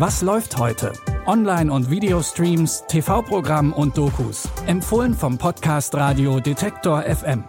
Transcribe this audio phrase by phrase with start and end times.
[0.00, 0.94] Was läuft heute?
[1.26, 4.48] Online- und Videostreams, TV-Programm und Dokus.
[4.66, 7.44] Empfohlen vom Podcast Radio Detektor FM.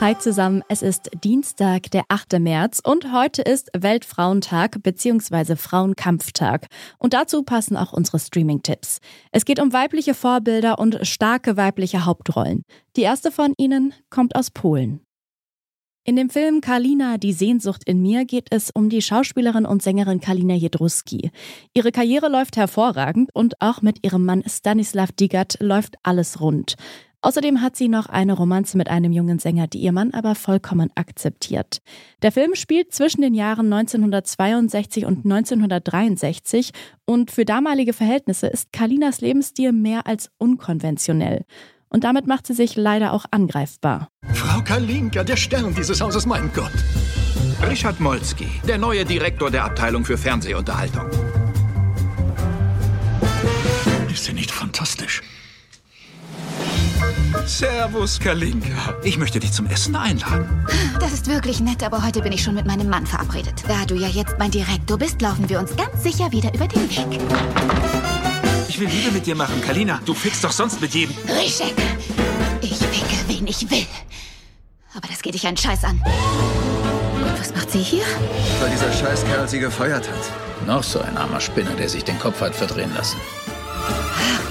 [0.00, 2.40] Hi zusammen, es ist Dienstag, der 8.
[2.40, 5.54] März und heute ist Weltfrauentag bzw.
[5.54, 6.66] Frauenkampftag.
[6.98, 8.98] Und dazu passen auch unsere Streaming-Tipps.
[9.30, 12.64] Es geht um weibliche Vorbilder und starke weibliche Hauptrollen.
[12.96, 15.06] Die erste von ihnen kommt aus Polen.
[16.02, 20.18] In dem Film Karlina, die Sehnsucht in mir geht es um die Schauspielerin und Sängerin
[20.20, 21.30] Kalina Jedruski.
[21.74, 26.76] Ihre Karriere läuft hervorragend und auch mit ihrem Mann Stanislav Digat läuft alles rund.
[27.20, 30.90] Außerdem hat sie noch eine Romanze mit einem jungen Sänger, die ihr Mann aber vollkommen
[30.94, 31.82] akzeptiert.
[32.22, 36.70] Der Film spielt zwischen den Jahren 1962 und 1963
[37.04, 41.44] und für damalige Verhältnisse ist Kalinas Lebensstil mehr als unkonventionell.
[41.90, 44.08] Und damit macht sie sich leider auch angreifbar.
[44.34, 46.72] Frau Kalinka, der Stern dieses Hauses, mein Gott.
[47.68, 51.06] Richard Molski, der neue Direktor der Abteilung für Fernsehunterhaltung.
[54.10, 55.22] Ist sie nicht fantastisch?
[57.46, 58.96] Servus, Kalinka.
[59.02, 60.66] Ich möchte dich zum Essen einladen.
[61.00, 63.64] Das ist wirklich nett, aber heute bin ich schon mit meinem Mann verabredet.
[63.68, 66.88] Da du ja jetzt mein Direktor bist, laufen wir uns ganz sicher wieder über den
[66.88, 67.20] Weg.
[68.68, 70.00] Ich will Liebe mit dir machen, Kalina.
[70.06, 71.14] Du fickst doch sonst mit jedem.
[71.28, 71.74] Rischek,
[72.62, 73.86] ich ficke, wen ich will.
[74.94, 76.00] Aber das geht dich einen Scheiß an.
[76.00, 78.02] Und was macht sie hier?
[78.60, 80.66] Weil dieser Scheißkerl sie gefeuert hat.
[80.66, 83.18] Noch so ein armer Spinner, der sich den Kopf hat verdrehen lassen.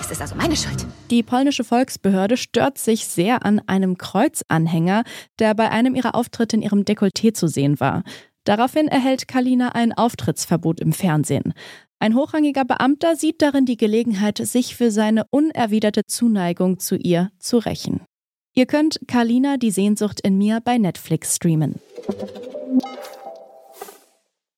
[0.00, 0.86] Es ist also meine Schuld.
[1.10, 5.04] Die polnische Volksbehörde stört sich sehr an einem Kreuzanhänger,
[5.38, 8.02] der bei einem ihrer Auftritte in ihrem Dekolleté zu sehen war.
[8.44, 11.52] Daraufhin erhält Kalina ein Auftrittsverbot im Fernsehen.
[12.00, 17.58] Ein hochrangiger Beamter sieht darin die Gelegenheit, sich für seine unerwiderte Zuneigung zu ihr zu
[17.58, 18.00] rächen.
[18.54, 21.76] Ihr könnt Kalina die Sehnsucht in mir bei Netflix streamen.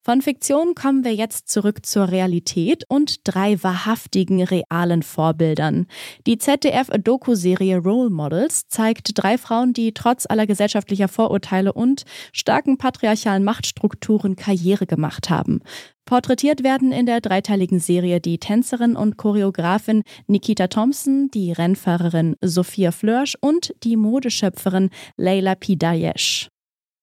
[0.05, 5.87] Von Fiktion kommen wir jetzt zurück zur Realität und drei wahrhaftigen realen Vorbildern.
[6.27, 12.03] Die ZDF-Doku-Serie Role Models zeigt drei Frauen, die trotz aller gesellschaftlicher Vorurteile und
[12.33, 15.61] starken patriarchalen Machtstrukturen Karriere gemacht haben.
[16.05, 22.91] Porträtiert werden in der dreiteiligen Serie die Tänzerin und Choreografin Nikita Thompson, die Rennfahrerin Sophia
[22.91, 26.52] Flörsch und die Modeschöpferin Leila Pidayesh.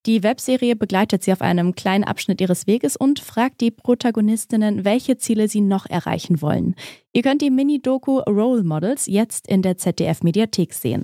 [0.05, 5.17] Die Webserie begleitet sie auf einem kleinen Abschnitt ihres Weges und fragt die Protagonistinnen, welche
[5.17, 6.75] Ziele sie noch erreichen wollen.
[7.11, 11.03] Ihr könnt die Mini-Doku Role Models jetzt in der ZDF-Mediathek sehen.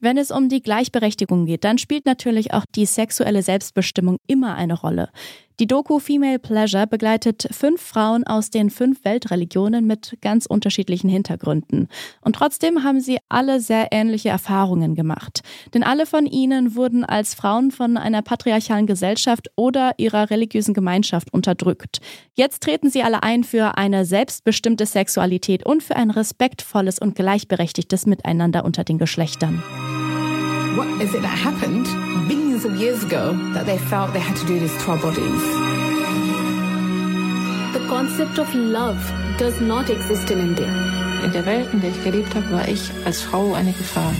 [0.00, 4.74] Wenn es um die Gleichberechtigung geht, dann spielt natürlich auch die sexuelle Selbstbestimmung immer eine
[4.74, 5.10] Rolle.
[5.62, 11.86] Die Doku Female Pleasure begleitet fünf Frauen aus den fünf Weltreligionen mit ganz unterschiedlichen Hintergründen.
[12.20, 15.42] Und trotzdem haben sie alle sehr ähnliche Erfahrungen gemacht.
[15.72, 21.32] Denn alle von ihnen wurden als Frauen von einer patriarchalen Gesellschaft oder ihrer religiösen Gemeinschaft
[21.32, 22.00] unterdrückt.
[22.34, 28.06] Jetzt treten sie alle ein für eine selbstbestimmte Sexualität und für ein respektvolles und gleichberechtigtes
[28.06, 29.62] Miteinander unter den Geschlechtern.
[30.74, 31.86] What is it that happened
[32.62, 35.42] billions of years ago that they felt they had to do this to our bodies?
[37.72, 38.98] The concept of love
[39.38, 40.68] does not exist in India.
[41.24, 44.12] In der Welt, in der ich gelebt habe, war ich als Frau eine Gefahr.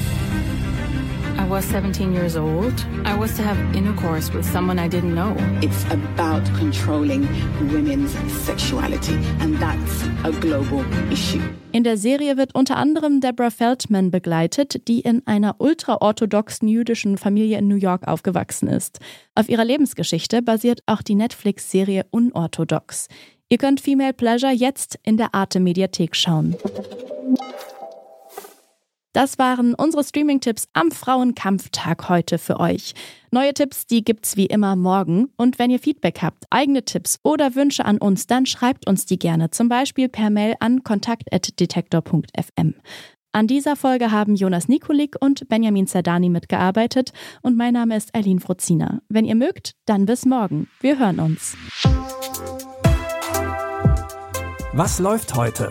[1.39, 2.75] I was 17 years old.
[3.05, 5.35] I was to have intercourse with someone I didn't know.
[5.61, 7.27] It's about controlling
[7.73, 8.13] women's
[8.45, 9.92] sexuality, and that's
[10.25, 11.41] a global issue.
[11.73, 17.59] In der Serie wird unter anderem Deborah Feldman begleitet, die in einer ultraorthodoxen jüdischen Familie
[17.59, 19.01] in New York aufgewachsen ist.
[19.35, 23.09] Auf ihrer Lebensgeschichte basiert auch die Netflix-Serie Unorthodox.
[23.49, 26.57] Ihr könnt Female Pleasure jetzt in der Arte Mediathek schauen.
[29.13, 32.95] Das waren unsere Streaming-Tipps am Frauenkampftag heute für euch.
[33.31, 35.29] Neue Tipps, die gibt's wie immer morgen.
[35.37, 39.19] Und wenn ihr Feedback habt, eigene Tipps oder Wünsche an uns, dann schreibt uns die
[39.19, 42.75] gerne, zum Beispiel per Mail an kontakt.detektor.fm.
[43.35, 48.41] An dieser Folge haben Jonas Nikolik und Benjamin Zerdani mitgearbeitet und mein Name ist Eileen
[48.41, 49.01] Frozina.
[49.09, 50.69] Wenn ihr mögt, dann bis morgen.
[50.81, 51.57] Wir hören uns.
[54.75, 55.71] Was läuft heute?